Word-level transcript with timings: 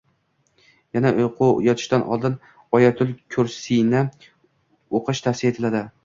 yana 0.99 1.09
uyquga 1.17 1.49
yotishdan 1.65 2.05
oldin 2.15 2.37
“Oyatul 2.77 3.11
kursiy”ni 3.35 4.01
o‘qish 5.01 5.21
tavsiya 5.29 5.53
etiladi. 5.55 5.83